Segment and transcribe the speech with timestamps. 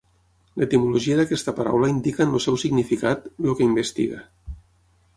[0.61, 4.27] L'etimologia d'aquesta paraula indica en el seu significat 'el que investiga'.